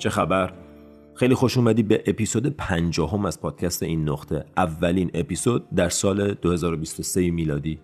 [0.00, 0.52] چه خبر؟
[1.14, 7.30] خیلی خوش اومدی به اپیزود پنجاهم از پادکست این نقطه اولین اپیزود در سال 2023
[7.30, 7.80] میلادی.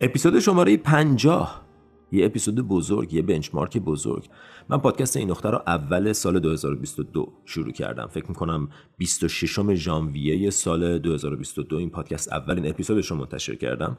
[0.00, 1.64] اپیزود شماره پنجاه.
[2.12, 4.28] یه اپیزود بزرگ یه بنچمارک بزرگ.
[4.68, 8.06] من پادکست این نقطه رو اول سال 2022 شروع کردم.
[8.06, 13.98] فکر می‌کنم 26 ژانویه سال 2022 این پادکست اولین اپیزودش رو منتشر کردم.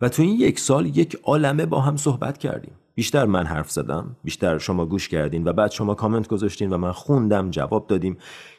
[0.00, 2.74] و تو این یک سال یک عالمه با هم صحبت کردیم.
[2.96, 6.92] بیشتر من حرف زدم بیشتر شما گوش کردین و بعد شما کامنت گذاشتین و من
[6.92, 8.16] خوندم جواب دادیم.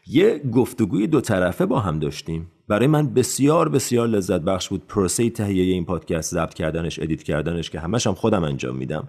[0.07, 2.51] یه گفتگوی دو طرفه با هم داشتیم.
[2.67, 7.69] برای من بسیار بسیار لذت بخش بود پروسه تهیه این پادکست ضبط کردنش edit کردنش
[7.69, 9.07] که همش هم خودم انجام میدم.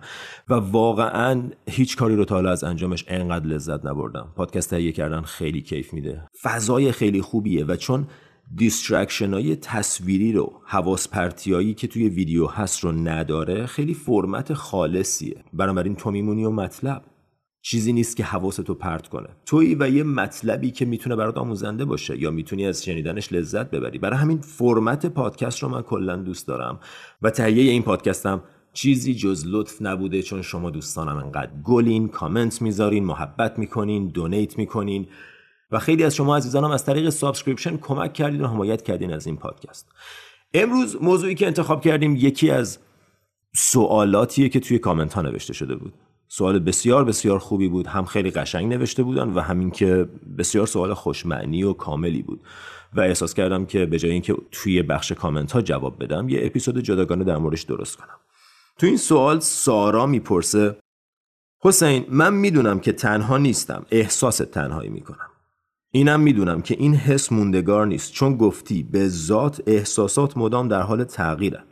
[0.49, 4.33] و واقعا هیچ کاری رو تا حالا از انجامش انقدر لذت نبردم.
[4.37, 6.23] پادکست تهیه کردن خیلی کیف میده.
[6.43, 8.07] فضای خیلی خوبیه و چون
[8.55, 15.45] distraction های تصویری رو حواس‌پرتی‌هایی که توی ویدیو هست رو نداره خیلی فرمت خالصیه.
[15.53, 17.05] بنابراین تو میمونی و مطلب.
[17.63, 19.29] چیزی نیست که حواستو پرت کنه.
[19.47, 23.99] تویی و یه مطلبی که می‌تونه برات آموزنده باشه یا می‌تونی از شنیدنش لذت ببری.
[23.99, 26.81] برای همین فرمت پادکست رو من کلا دوست دارم.
[27.23, 33.05] و تهیه این پادکستم چیزی جز لطف نبوده چون شما دوستانم انقدر گلین کامنت می‌ذارین
[33.05, 35.07] محبت می‌کنین donate می‌کنین.
[35.71, 39.37] و خیلی از شما عزیزانم از طریق subscription کمک کردین و حمایت کردین از این
[39.37, 39.89] پادکست.
[40.55, 42.79] امروز موضوعی که انتخاب کردیم یکی از
[43.57, 45.95] سوالاتیه که توی کامنت ها نوشته شده بود.
[46.29, 50.95] سوال بسیار بسیار خوبی بود هم خیلی قشنگ نوشته بودن و همین که بسیار سوال
[50.95, 52.41] خوش‌معنی و کاملی بود.
[52.95, 56.79] و احساس کردم که به جای اینکه توی بخش کامنت ها جواب بدم یه اپیزود
[56.79, 58.19] جداگانه در موردش درست کنم.
[58.79, 60.77] تو این سوال سارا می‌پرسه
[61.63, 65.28] حسین من می‌دونم که تنها نیستم احساس تنهایی می‌کنم.
[65.91, 71.05] اینم می‌دونم که این حس موندگار نیست چون گفتی به ذات احساسات مدام در حال
[71.05, 71.65] تغییرن.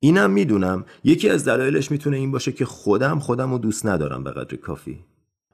[0.00, 4.30] اینم می‌دونم یکی از دلایلش می‌تونه این باشه که خودم خودم رو دوست ندارم به
[4.30, 5.04] قدر کافی.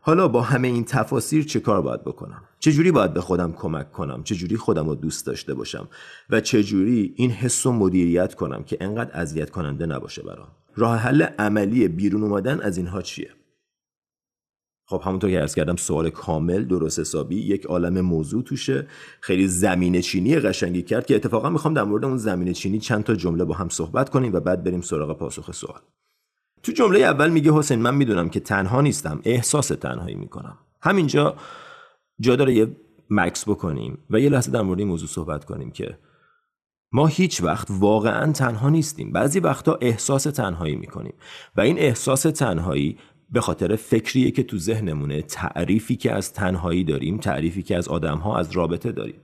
[0.00, 4.22] حالا با همه این تفاسیر چه کار باید بکنم؟ چجوری باید به خودم کمک کنم؟
[4.22, 5.88] چجوری خودم رو دوست داشته باشم؟
[6.30, 11.22] و چجوری این حس و مدیریت کنم که انقدر اذیت کننده نباشه برام؟ راه حل
[11.22, 13.30] عملی بیرون اومدن از اینها چیه؟
[14.86, 18.86] خب همونطور که ارز کردم سوال کامل درست حسابی یک عالم موضوع توشه.
[19.20, 23.14] خیلی زمینه چینی قشنگی کرد که اتفاقا می‌خوام در مورد اون زمینه چینی چند تا
[23.14, 25.80] جمله با هم صحبت کنیم و بعد بریم سراغ پاسخ سوال.
[26.62, 30.58] تو جمله اول میگه حسین من می‌دونم که تنها نیستم احساس تنهایی می‌کنم.
[30.82, 31.36] همینجا
[32.20, 32.76] جا داره یه
[33.10, 35.98] مکس بکنیم و یه لحظه در مورد این موضوع صحبت کنیم که
[36.92, 39.12] ما هیچ وقت واقعا تنها نیستیم.
[39.12, 41.14] بعضی وقتا احساس تنهایی می‌کنیم
[41.56, 42.98] و این احساس تنهایی
[43.32, 48.38] به خاطر فکریه که تو ذهنمونه تعریفی که از تنهایی داریم تعریفی که از آدمها
[48.38, 49.20] از رابطه داریم.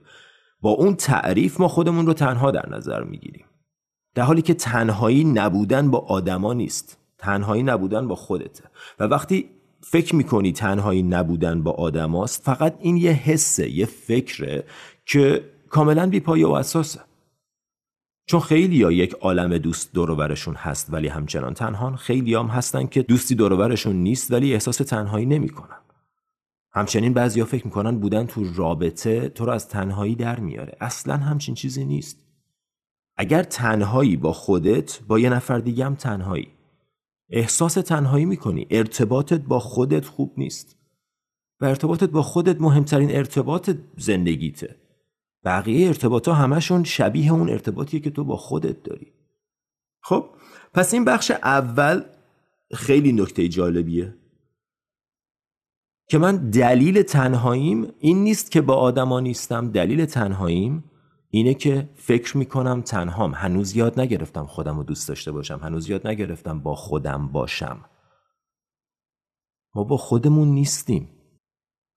[0.61, 3.45] با اون تعریف ما خودمون رو تنها در نظر می‌گیریم.
[4.15, 6.97] در حالی که تنهایی نبودن با آدما نیست.
[7.17, 8.63] تنهایی نبودن با خودته.
[8.99, 9.49] و وقتی
[9.81, 14.63] فکر می‌کنی تنهایی نبودن با آدماست فقط این یه حسه یه فکره
[15.05, 16.99] که کاملا بیپایه و اساسه.
[18.29, 23.01] چون خیلی ها یک عالم دوست دورورشون هست ولی همچنان تنهان خیلی هم هستن که
[23.01, 25.77] دوستی دورورشون نیست ولی احساس تنهایی نمی‌کنن.
[26.71, 30.77] همچنین بعضیا فکر می‌کنن بودن تو رابطه تو رو از تنهایی در میاره.
[30.81, 32.25] اصلا همچین چیزی نیست.
[33.17, 36.47] اگر تنهایی با خودت با یه نفر دیگه هم تنهایی.
[37.29, 38.67] احساس تنهایی می‌کنی.
[38.69, 40.77] ارتباطت با خودت خوب نیست.
[41.61, 44.75] و ارتباطت با خودت مهمترین ارتباط زندگیته.
[45.43, 49.13] بقیه ارتباط ها همشون شبیه اون ارتباطیه که تو با خودت داری.
[50.01, 50.29] خب
[50.73, 52.03] پس این بخش اول
[52.73, 54.15] خیلی نکته جالبیه.
[56.09, 60.83] که من دلیل تنهاییم این نیست که با آدما نیستم دلیل تنهاییم
[61.29, 63.33] اینه که فکر می‌کنم تنهام.
[63.33, 67.85] هنوز یاد نگرفتم خودم رو دوست داشته باشم هنوز یاد نگرفتم با خودم باشم.
[69.75, 71.18] ما با خودمون نیستیم.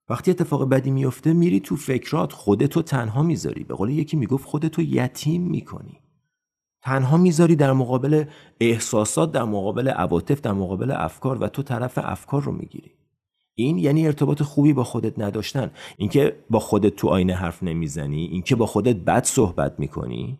[0.09, 3.63] وقتی اتفاق بدی میفته میری تو فکرات خودتو تنها می‌ذاری.
[3.63, 5.99] به قول یکی می‌گفت خودتو یتیم می‌کنی.
[6.81, 8.23] تنها می‌ذاری در مقابل
[8.59, 12.91] احساسات در مقابل عواطف در مقابل افکار و تو طرف افکار رو می‌گیری.
[13.55, 15.71] این یعنی ارتباط خوبی با خودت نداشتن.
[15.97, 20.39] اینکه با خودت تو آینه حرف نمی‌زنی اینکه با خودت بد صحبت می‌کنی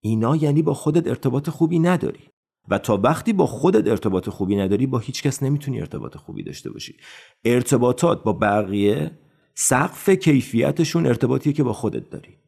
[0.00, 2.33] اینا یعنی با خودت ارتباط خوبی نداری.
[2.68, 6.70] و تا وقتی با خودت ارتباط خوبی نداری با هیچ کس نمی‌تونی ارتباط خوبی داشته
[6.70, 6.96] باشی.
[7.44, 9.10] ارتباطات با بقیه
[9.54, 12.38] سقف کیفیتشون ارتباطیه که با خودت داری.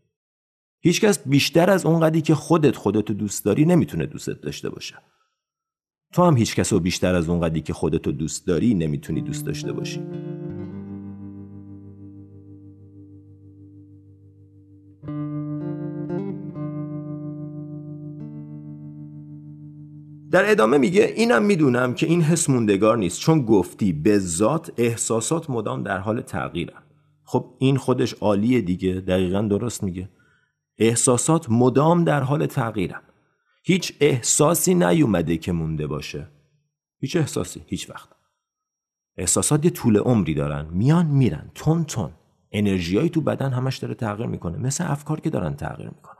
[0.80, 4.94] هیچکس بیشتر از اونقدی که خودت خودتو دوست داری نمی‌تونه دوستت داشته باشه.
[6.12, 9.72] تو هم هیچ کس رو بیشتر از اونقدی که خودتو دوست داری نمی‌تونی دوست داشته
[9.72, 10.00] باشی.
[20.30, 25.50] در ادامه میگه اینم می‌دونم که این حس موندگار نیست چون گفتی به ذات احساسات
[25.50, 26.82] مدام در حال تغییرن.
[27.24, 30.08] خب این خودش عالیه دیگه دقیقا درست میگه.
[30.78, 33.00] احساسات مدام در حال تغییرن.
[33.64, 36.28] هیچ احساسی نیومده که مونده باشه.
[37.00, 38.08] هیچ احساسی هیچ وقت.
[39.16, 42.10] احساسات یه طول عمری دارن میان میرن تون تون.
[42.52, 44.58] انرژیایی تو بدن همش داره تغییر می‌کنه.
[44.58, 46.15] مثل افکار که دارن تغییر می‌کنن.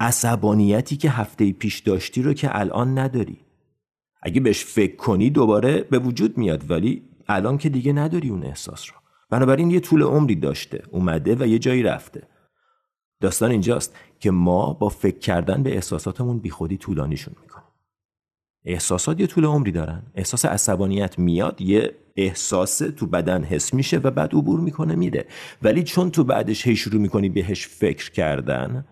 [0.00, 3.38] عصبانیتی که هفته پیش داشتی رو که الان نداری.
[4.22, 8.90] اگه بهش فکر کنی دوباره به وجود میاد ولی الان که دیگه نداری اون احساس
[8.90, 8.96] رو.
[9.30, 12.22] بنابراین یه طول عمری داشته اومده و یه جایی رفته.
[13.20, 17.66] داستان اینجاست که ما با فکر کردن به احساساتمون بیخودی طولانیشون می‌کنیم.
[18.64, 20.02] احساسات یه طول عمری دارن.
[20.14, 25.26] احساس عصبانیت میاد یه احساس تو بدن حس میشه و بعد عبور می‌کنه میره.
[25.62, 28.84] ولی چون تو بعدش هی شروع می‌کنی بهش فکر کردن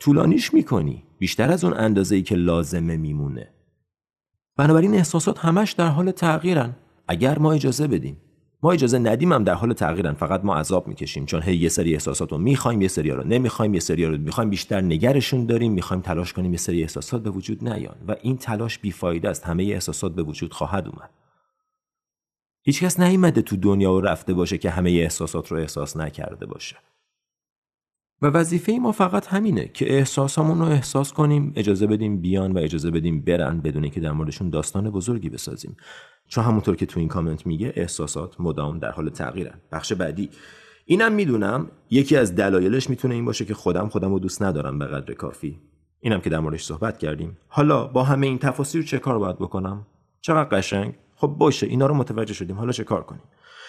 [0.00, 1.02] طولانیش می‌کنی.
[1.18, 3.50] بیشتر از اون اندازه ای که لازمه میمونه.
[4.56, 6.76] بنابراین احساسات همش در حال تغییرن.
[7.08, 8.16] اگر ما اجازه بدیم.
[8.62, 10.12] ما اجازه ندیم هم در حال تغییرن.
[10.12, 11.26] فقط ما عذاب می‌کشیم.
[11.26, 14.50] چون هی یه سری احساسات رو می‌خوایم یه سری رو نمی‌خوایم یه سری رو می‌خوایم.
[14.50, 15.72] بیشتر نگرشون داریم.
[15.72, 17.96] می‌خوایم تلاش کنیم یه سری احساسات به وجود نیان.
[18.08, 19.44] و این تلاش بیفایده است.
[19.44, 21.10] همه احساسات به وجود خواهد اومد.
[22.62, 26.76] هیچکس نیومده تو دنیا و رفته باشه که همه احساسات رو احساس نکرده باشه.
[28.22, 32.90] و وظیفه ما فقط همینه که احساسامون رو احساس کنیم اجازه بدیم بیان و اجازه
[32.90, 35.76] بدیم برن بدون که در موردشون داستان بزرگی بسازیم.
[36.28, 39.60] چون همونطور که تو این کامنت میگه احساسات مدام در حال تغییرن.
[39.72, 40.30] بخش بعدی.
[40.84, 44.86] اینم می‌دونم یکی از دلایلش می‌تونه این باشه که خودم خودم رو دوست ندارم به
[44.86, 45.60] قدر کافی.
[46.00, 47.36] اینم که در موردش صحبت کردیم.
[47.48, 49.86] حالا با همه این تفاصیل چه کار باید بکنم؟
[50.20, 52.56] چقدر قشنگ؟ خب باشه اینا رو متوجه شدیم.
[52.56, 53.22] حالا چه کار کنیم؟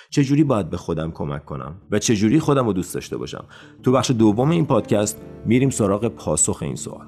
[0.09, 3.45] چجوری باید به خودم کمک کنم و چجوری خودم رو دوست داشته باشم؟
[3.83, 7.05] تو بخش دوم این پادکست میریم سراغ پاسخ این سوال.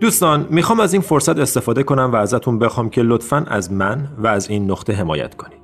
[0.00, 4.26] دوستان می‌خوام از این فرصت استفاده کنم و ازتون بخوام که لطفا از من و
[4.26, 5.63] از این نقطه حمایت کنید.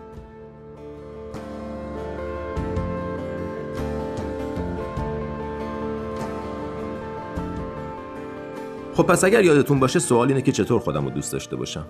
[9.01, 11.85] خب پس اگر یادتون باشه سوال اینه که چطور خودم رو دوست داشته باشم؟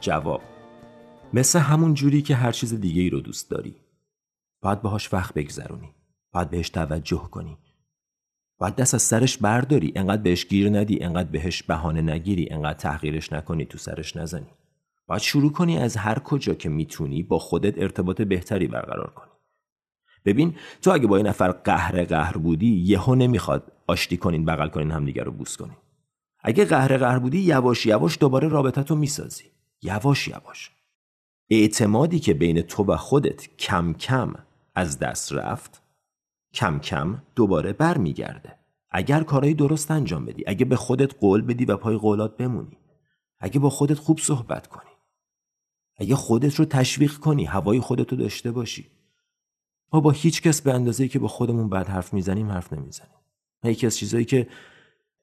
[0.00, 0.42] جواب
[1.32, 3.76] مثل همون جوری که هر چیز دیگه ای رو دوست داری.
[4.62, 5.94] باید باهاش وقت بگذرونی.
[6.32, 7.58] باید بهش توجه کنی.
[8.58, 9.92] باید دست از سرش برداری.
[9.96, 12.48] انقدر بهش گیر ندی انقدر بهش بهانه نگیری.
[12.50, 14.50] انقدر تحقیرش نکنی تو سرش نزنی.
[15.06, 19.30] باید شروع کنی از هر کجا که می‌تونی با خودت ارتباط بهتری برقرار کنی.
[20.24, 24.90] ببین تو اگه با این نفر قهر قهر بودی یهو نمی‌خواد آشتی کنین بغل کنین
[24.90, 25.76] همدیگه رو بوس کنین.
[26.48, 29.44] اگه قهر قهر بودی یواش یواش دوباره رابطت رو می‌سازی.
[29.82, 30.70] یواش یواش.
[31.50, 34.34] اعتمادی که بین تو و خودت کم کم
[34.74, 35.82] از دست رفت
[36.54, 38.58] کم کم دوباره برمیگرده.
[38.90, 42.78] اگر کارهای درست انجام بدی اگه به خودت قول بدی و پای قولات بمونی
[43.40, 44.90] اگه با خودت خوب صحبت کنی
[45.96, 48.90] اگه خودت رو تشویق کنی هوای خودت رو داشته باشی.
[49.92, 53.10] ما با هیچ کس به اندازه که با خودمون بد حرف می‌زنیم حرف نمی‌زنیم.
[53.64, 54.48] یکی از چیزهایی که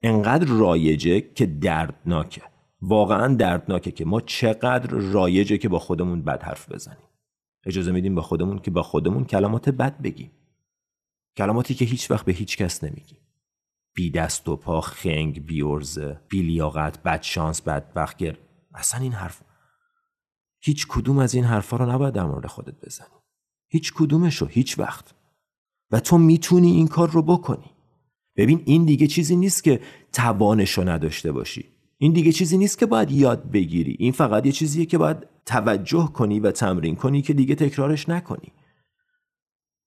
[0.03, 2.41] انقدر رایجه که دردناکه.
[2.81, 7.07] واقعا دردناکه که ما چقدر رایجه که با خودمون بد حرف بزنیم.
[7.65, 10.31] اجازه میدیم با خودمون که با خودمون کلمات بد بگیم.
[11.37, 13.19] کلماتی که هیچ وقت به هیچ کس نمیگیم.
[13.93, 18.37] بی دست و پا خنگ بی ارزه بی لیاقت بد شانس بد گر
[18.73, 19.41] اصلا این حرف
[20.59, 23.07] هیچ کدوم از این حرفا رو نباید در مورد خودت بزنی.
[23.67, 25.15] هیچ کدومش رو هیچ وقت.
[25.91, 27.72] و تو می‌تونی این کار رو بکنی.
[28.35, 29.81] ببین این دیگه چیزی نیست که
[30.13, 31.65] توانشو نداشته باشی.
[31.97, 33.95] این دیگه چیزی نیست که باید یاد بگیری.
[33.99, 38.51] این فقط یه چیزیه که باید توجه کنی و تمرین کنی که دیگه تکرارش نکنی.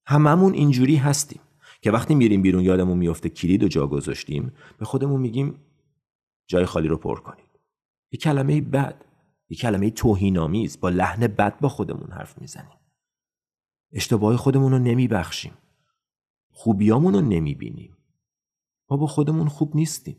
[0.07, 1.41] هممون اینجوری هستیم
[1.81, 5.55] که وقتی میریم بیرون یادمون میفته کلید و جا گذاشتیم به خودمون میگیم
[6.47, 7.47] جای خالی رو پر کنید.
[8.12, 9.05] یه کلمه بد
[9.49, 12.79] یه کلمه توهینآمیز با لحن بد با خودمون حرف می‌زنیم.
[13.93, 15.53] اشتباه خودمون رو نمیبخشیم.
[16.50, 17.96] خوبیامون رو نمی‌بینیم.
[18.90, 20.16] ما با خودمون خوب نیستیم.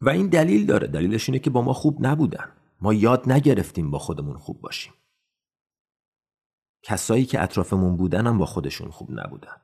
[0.00, 0.86] و این دلیل داره.
[0.86, 2.52] دلیلش اینه که با ما خوب نبودن.
[2.80, 4.92] ما یاد نگرفتیم با خودمون خوب باشیم.
[6.82, 9.56] کسایی که اطرافمون بودن هم با خودشون خوب نبودن.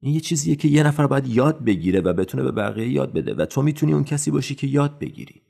[0.00, 3.34] این یه چیزیه که یه نفر باید یاد بگیره و بتونه به بقیه یاد بده
[3.34, 5.42] و تو می‌تونی اون کسی باشی که یاد بگیری.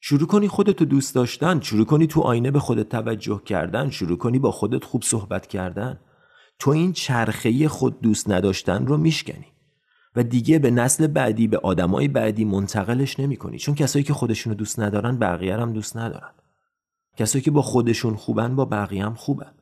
[0.00, 4.38] شروع کنی خودتو دوست داشتن شروع کنی تو آینه به خودت توجه کردن شروع کنی
[4.38, 6.00] با خودت خوب صحبت کردن.
[6.58, 9.55] تو این چرخه خود دوست نداشتن رو میشکنی.
[10.16, 14.54] و دیگه به نسل بعدی به آدمای بعدی منتقلش نمی کنی چون کسایی که خودشونو
[14.54, 16.30] دوست ندارن بقیه هم دوست ندارن.
[17.16, 19.52] کسایی که با خودشون خوبن با بقیه هم خوبن.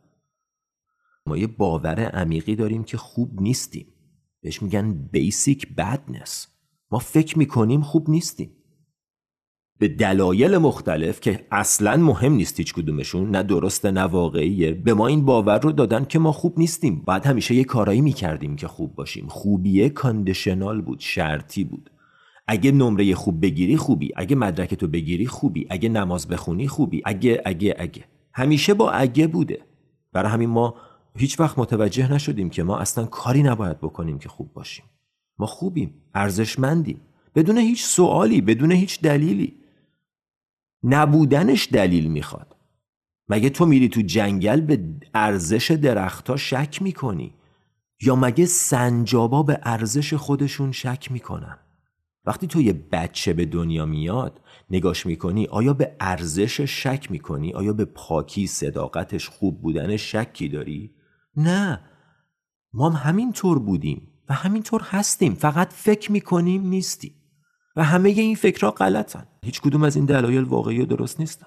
[1.26, 3.87] ما یه باور عمیقی داریم که خوب نیستیم.
[4.40, 6.46] بهش میگن بیسیک بدنس
[6.90, 8.50] ما فکر می‌کنیم خوب نیستیم.
[9.78, 15.07] به دلایل مختلف که اصلا مهم نیست هیچ کدومشون نه درسته نه واقعیه به ما
[15.07, 17.02] این باور رو دادن که ما خوب نیستیم.
[17.07, 19.26] بعد همیشه یه کارایی می‌کردیم که خوب باشیم.
[19.28, 21.90] خوبیه کاندیشنال بود شرطی بود.
[22.47, 24.12] اگه نمره خوب بگیری خوبی.
[24.16, 25.66] اگه مدرک تو بگیری خوبی.
[25.71, 27.02] اگه نماز بخونی خوبی.
[27.04, 28.04] اگه اگه اگه.
[28.33, 29.59] همیشه با اگه بوده.
[30.12, 30.75] برای همین ما
[31.16, 34.85] هیچ وقت متوجه نشدیم که ما اصلا کاری نباید بکنیم که خوب باشیم.
[35.38, 35.95] ما خوبیم.
[36.14, 37.00] ارزشمندیم.
[37.35, 39.63] بدون هیچ سوالی بدون هیچ دلیلی.
[40.85, 42.57] نبودنش دلیل می‌خواد.
[43.29, 47.35] مگه تو میری تو جنگل به ارزش درختها شک می‌کنی؟
[48.03, 51.59] یا مگه سنجابا به ارزش خودشون شک می‌کنن؟
[52.26, 57.73] وقتی تو یه بچه به دنیا میاد نگاش می‌کنی آیا به ارزش شک می‌کنی؟ آیا
[57.73, 60.95] به پاکی صداقتش خوب بودنش شکی داری؟
[61.37, 61.81] نه.
[62.73, 65.35] ما هم همینطور بودیم و همینطور هستیم.
[65.35, 67.14] فقط فکر می‌کنیم نیستیم.
[67.76, 69.26] و همه این فکرها غلطن.
[69.45, 71.47] هیچ کدوم از این دلایل واقعی و درست نیستن.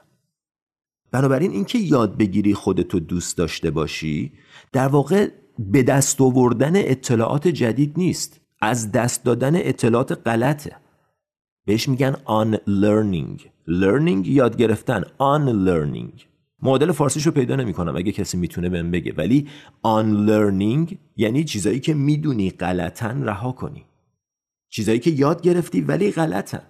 [1.11, 4.31] بنابراین اینکه یاد بگیری خودتو دوست داشته باشی
[4.71, 5.29] در واقع
[5.59, 8.41] به دست آوردن اطلاعات جدید نیست.
[8.61, 10.75] از دست دادن اطلاعات غلطه.
[11.65, 15.01] بهش میگن on learning learning یاد گرفتن.
[15.03, 16.21] on learning
[16.61, 19.13] معادل فارسیشو پیدا نمی‌کنم اگه کسی می‌تونه بهم بگه.
[19.17, 19.47] ولی
[19.85, 23.85] on learning یعنی چیزایی که می‌دونی غلطن رها کنی.
[24.69, 26.61] چیزایی که یاد گرفتی ولی غلطن.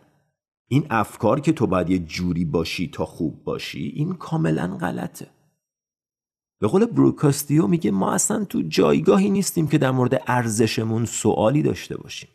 [0.67, 5.27] این افکار که تو باید یه جوری باشی تا خوب باشی این کاملا غلطه.
[6.59, 11.97] به قول بروکاستیو میگه ما اصلا تو جایگاهی نیستیم که در مورد ارزشمون سوالی داشته
[11.97, 12.29] باشیم.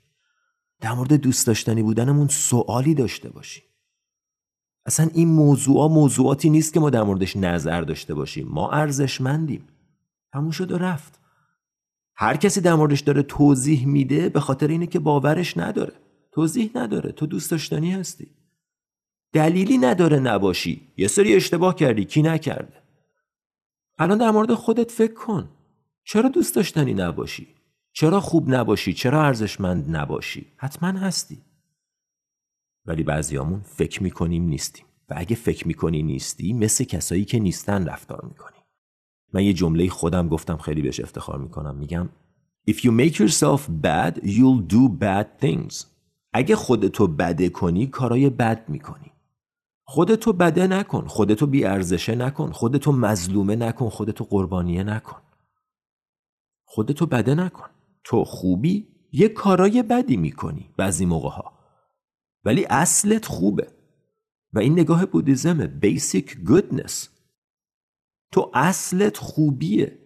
[0.80, 3.64] در مورد دوست داشتنی بودنمون سوالی داشته باشیم.
[4.86, 8.48] اصلا این موضوع موضوعاتی نیست که ما در موردش نظر داشته باشیم.
[8.48, 9.68] ما ارزشمندیم.
[10.34, 11.21] همون شد و رفت.
[12.16, 15.92] هر کسی در موردش داره توضیح میده به خاطر اینه که باورش نداره.
[16.32, 17.12] توضیح نداره.
[17.12, 18.26] تو دوست داشتنی هستی.
[19.32, 20.92] دلیلی نداره نباشی.
[20.96, 22.04] یه سری اشتباه کردی.
[22.04, 22.82] کی نکرده؟
[23.98, 25.50] الان در مورد خودت فکر کن.
[26.04, 27.48] چرا دوست داشتنی نباشی؟
[27.92, 31.38] چرا خوب نباشی؟ چرا ارزشمند نباشی؟ حتما هستی.
[32.86, 34.86] ولی بعضیامون فکر می‌کنیم نیستیم.
[35.08, 38.61] و اگه فکر می‌کنی نیستی مثل کسایی که نیستن رفتار می‌کنی.
[39.32, 42.08] من یه جمله خودم گفتم خیلی بهش افتخار می‌کنم میگم
[42.70, 45.86] If you make yourself bad, you'll do bad things.
[46.32, 49.12] اگه خودتو بده کنی کارای بد می‌کنی.
[49.84, 55.20] خودتو بده نکن، خودتو بیارزشه نکن، خودتو مظلومه نکن، خودتو قربانیه نکن.
[56.64, 57.66] خودتو بده نکن.
[58.04, 61.52] تو خوبی یه کارای بدی می‌کنی بعضی موقع ها.
[62.44, 63.68] ولی اصلت خوبه.
[64.52, 67.11] و این نگاه بودیزمه basic goodness
[68.32, 69.98] تو اصلت خوبیه.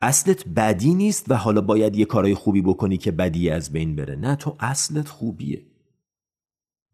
[0.00, 4.16] اصلت بدی نیست و حالا باید یه کارای خوبی بکنی که بدی از بین بره.
[4.16, 5.66] نه تو اصلت خوبیه.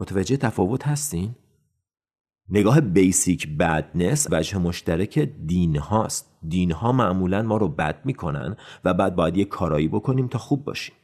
[0.01, 1.35] متوجه تفاوت هستین؟
[2.49, 6.39] نگاه بیسیک بدنس وجه مشترک دین هاست.
[6.49, 10.65] دین ها معمولا ما رو بد می‌کنن و بعد باید یه کارایی بکنیم تا خوب
[10.65, 10.95] باشیم.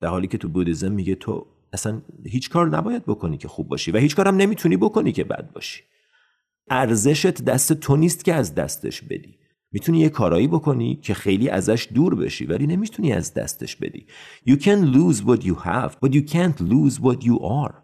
[0.00, 3.90] در حالی که تو بودیزم میگه تو اصلا هیچ کار نباید بکنی که خوب باشی
[3.90, 5.82] و هیچ کارم نمی‌تونی بکنی که بد باشی.
[6.70, 9.38] ارزشت دست تو نیست که از دستش بدی.
[9.72, 14.06] می‌تونی یه کارایی بکنی که خیلی ازش دور بشی ولی نمی‌تونی از دستش بدی.
[14.48, 17.74] You can lose what you have but you can't lose what you are.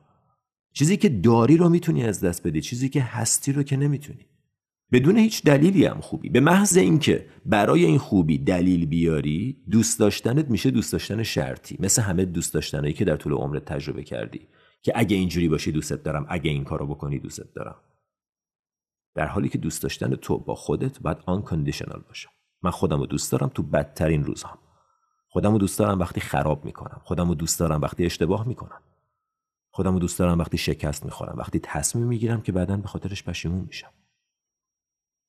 [0.72, 4.26] چیزی که داری رو می‌تونی از دست بدی چیزی که هستی رو که نمی‌تونی.
[4.92, 6.28] بدون هیچ دلیلی هم خوبی.
[6.28, 11.76] به محض اینکه برای این خوبی دلیل بیاری دوست داشتنت میشه دوست داشتن شرطی.
[11.80, 14.40] مثل همه دوست داشتنایی که در طول عمرت تجربه کردی.
[14.82, 17.74] که اگه اینجوری باشی دوستت دارم اگه این کارو بکنی دوستت دارم.
[19.14, 22.28] در حالی که دوست داشتن تو با خودت باید آن کندیشنال باشه.
[22.62, 24.58] من خودم رو دوست دارم تو بدترین روزهام
[25.28, 27.00] خودم رو دوست دارم وقتی خراب می‌کنم.
[27.04, 28.82] خودم رو دوست دارم وقتی اشتباه می‌کنم.
[29.70, 31.34] خودم رو دوست دارم وقتی شکست می‌خورم.
[31.38, 33.90] وقتی تصمیم می‌گیرم که بعدا به خاطرش پشیمون میشم.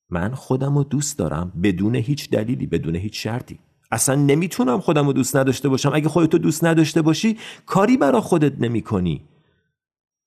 [0.09, 3.59] من خودم رو دوست دارم بدون هیچ دلیلی بدون هیچ شرطی.
[3.91, 5.91] اصلا نمی‌تونم خودم رو دوست نداشته باشم.
[5.93, 9.29] اگه خودتو دوست نداشته باشی کاری برا خودت نمی‌کنی.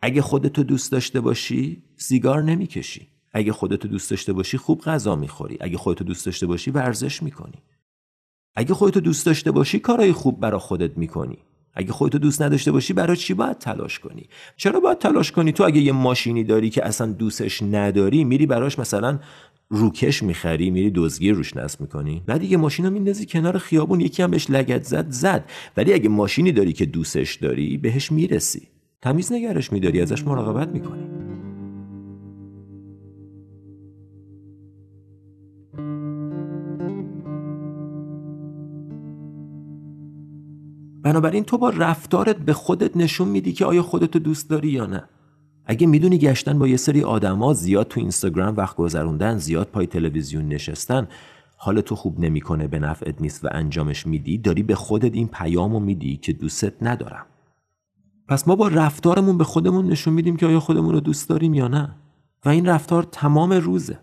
[0.00, 3.13] اگه خودتو دوست داشته باشی سیگار نمی‌کشی.
[3.34, 5.56] اگه خودتو دوست داشته باشی خوب غذا می‌خوری.
[5.60, 7.62] اگه خودتو دوست داشته باشی ورزش می‌کنی.
[8.56, 11.38] اگه خودتو دوست داشته باشی کارهای خوب برا خودت می‌کنی.
[11.74, 15.64] اگه خودتو دوست نداشته باشی برای چی باید تلاش کنی؟ چرا باید تلاش کنی؟ تو
[15.64, 19.18] اگه یه ماشینی داری که اصلا دوستش نداری میری براش مثلا
[19.70, 24.22] روکش می‌خری میری دزگیر روش نصب می‌کنی؟ نه دیگه ماشین رو میندازی کنار خیابون یکی
[24.22, 25.50] هم بهش لگت زد زد.
[25.76, 28.68] ولی اگه ماشینی داری که دوستش داری بهش می‌رسی.
[29.02, 31.13] تمیز نگرش میداری ازش مراقبت می‌کنی.
[41.04, 45.04] بنابراین تو با رفتارت به خودت نشون میدی که آیا خودتو دوست داری یا نه.
[45.66, 50.48] اگه می‌دونی گشتن با یه سری آدما زیاد تو اینستاگرام وقت گذروندن زیاد پای تلویزیون
[50.48, 51.08] نشستن
[51.56, 55.80] حال تو خوب نمی‌کنه به نفعت نیست و انجامش میدی داری به خودت این پیامو
[55.80, 57.26] میدی که دوستت ندارم.
[58.28, 61.68] پس ما با رفتارمون به خودمون نشون میدیم که آیا خودمون رو دوست داریم یا
[61.68, 61.94] نه.
[62.44, 63.98] و این رفتار تمام روزه.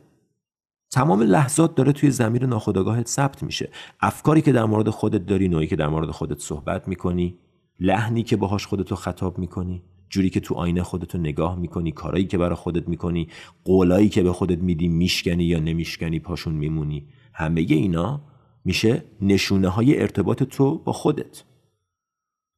[0.92, 3.70] تمام لحظات داره توی زمیر ناخودآگاهت ثبت میشه.
[4.00, 7.38] افکاری که در مورد خودت داری نوعی که در مورد خودت صحبت می‌کنی
[7.80, 12.38] لحنی که باهاش خودتو خطاب می‌کنی جوری که تو آینه خودتو نگاه می‌کنی کارایی که
[12.38, 13.28] برای خودت می‌کنی
[13.66, 17.08] قولایی که به خودت میدی میشکنی یا نمیشکنی پاشون میمونی.
[17.34, 18.22] همه اینا
[18.66, 21.44] میشه نشونه های ارتباط تو با خودت.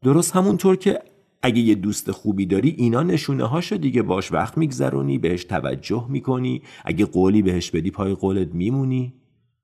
[0.03, 0.99] درست همونطور که
[1.43, 6.61] اگه یه دوست خوبی داری اینا نشونه هاشو دیگه باش وقت میگذرونی بهش توجه می‌کنی.
[6.85, 9.13] اگه قولی بهش بدی پای قولت میمونی.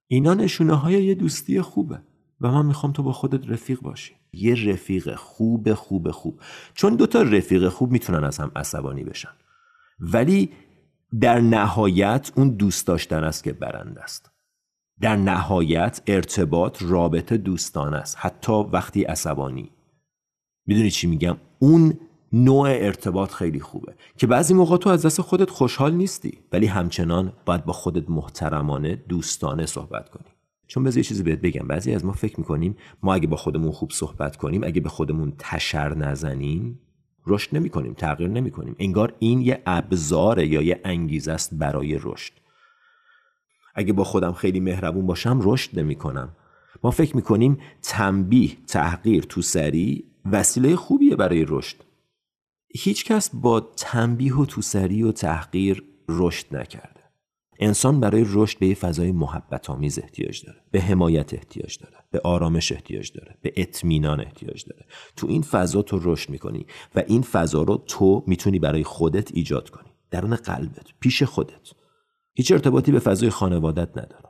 [0.07, 1.99] اینا نشونه های یه دوستی خوبه
[2.41, 4.13] و من می‌خوام تو با خودت رفیق باشی.
[4.33, 6.41] یه رفیق خوب خوب خوب.
[6.73, 9.33] چون دوتا رفیق خوب می‌تونن از هم عصبانی بشن.
[9.99, 10.49] ولی
[11.21, 14.31] در نهایت اون دوست داشتن است که برنده است.
[15.01, 18.17] در نهایت ارتباط رابطه دوستان است.
[18.19, 19.71] حتی وقتی عصبانی.
[20.69, 21.99] می‌دونی چی میگم؟ اون
[22.33, 27.33] نوع ارتباط خیلی خوبه که بعضی موقع تو از دست خودت خوشحال نیستی ولی همچنان
[27.45, 30.25] باید با خودت محترمانه دوستانه صحبت کنی.
[30.67, 31.67] چون بذار یه چیزی بهت بگم.
[31.67, 35.33] بعضی از ما فکر می‌کنیم ما اگه با خودمون خوب صحبت کنیم اگه به خودمون
[35.39, 36.79] تشر نزنیم
[37.27, 41.99] رشد نمی کنیم تغییر نمی کنیم انگار این یه ابزاره یا یه انگیزه است برای
[42.03, 42.33] رشد.
[43.75, 46.35] اگه با خودم خیلی مهربون باشم رشد نمی کنم
[46.83, 51.77] ما فکر می‌کنیم تنبیه تحقیر تو سری وسیله خوبیه برای رشد.
[52.75, 56.99] هیچ کس با تنبیه و توسری و تحقیر رشد نکرده.
[57.59, 62.21] انسان برای رشد به یه فضای محبت آمیز احتیاج داره به حمایت احتیاج داره به
[62.23, 64.85] آرامش احتیاج داره به اطمینان احتیاج داره.
[65.15, 69.69] تو این فضا تو رشد می‌کنی و این فضا رو تو می‌تونی برای خودت ایجاد
[69.69, 69.89] کنی.
[70.11, 71.71] درون قلبت پیش خودت.
[72.33, 74.28] هیچ ارتباطی به فضای خانوادت نداره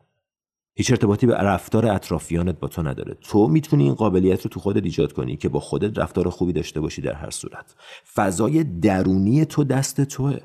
[0.80, 3.18] هیچ ارتباطی به رفتار اطرافیانت با تو نداره.
[3.22, 6.82] تو می‌تونی این قابلیت رو تو خودت ایجاد کنی که با خودت رفتار خوبی داشته
[6.82, 7.76] باشی در هر صورت.
[8.14, 10.38] فضای درونی تو دست توه.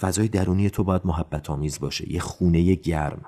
[0.00, 2.12] فضای درونی تو باید محبت آمیز باشه.
[2.12, 3.22] یه خونه گرم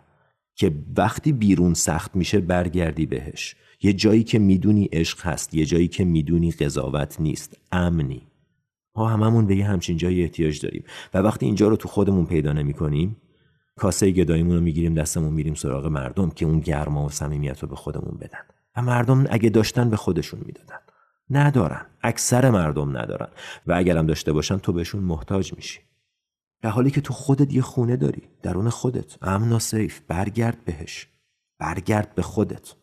[0.55, 3.57] که وقتی بیرون سخت میشه برگردی بهش.
[3.83, 8.27] یه جایی که می‌دونی عشق هست یه جایی که می‌دونی قضاوت نیست امنی.
[8.97, 10.85] ما هممون به یه همچین جایی احتیاج داریم.
[11.15, 13.17] و وقتی اینجا رو تو خودمون پیدا نمی کنیم
[13.77, 17.77] کاسه گداییمون رو می‌گیریم دستمون میریم سراغ مردم که اون گرما و صمیمیت رو به
[17.77, 18.39] خودمون بدن.
[18.77, 20.79] و مردم اگه داشتن به خودشون می‌دادن.
[21.31, 21.87] ندارن.
[22.03, 23.29] اکثر مردم ندارن.
[23.67, 25.81] و اگرم داشته باشن تو بهشون محتاج میشی.
[26.63, 28.23] در حالی که تو خودت یه خونه داری.
[28.43, 29.17] درون خودت.
[29.23, 30.01] امن و سیف.
[30.09, 31.09] برگرد بهش.
[31.59, 32.75] برگرد به خودت.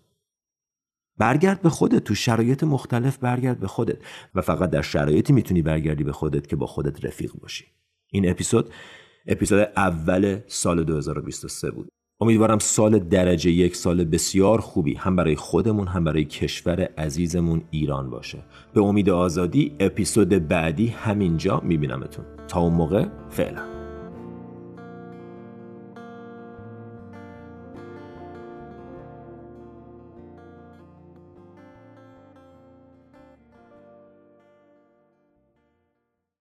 [1.17, 2.03] برگرد به خودت.
[2.03, 3.97] تو شرایط مختلف برگرد به خودت.
[4.35, 7.65] و فقط در شرایطی می‌تونی برگردی به خودت که با خودت رفیق باشی.
[8.07, 8.73] این اپیزود
[9.27, 11.89] اپیزود اول سال 2023 بود.
[12.21, 18.09] امیدوارم سال درجه یک سال بسیار خوبی هم برای خودمون هم برای کشور عزیزمون ایران
[18.09, 18.37] باشه.
[18.73, 22.25] به امید آزادی اپیزود بعدی همینجا میبینمتون.
[22.47, 23.76] تا اون موقع فعلا.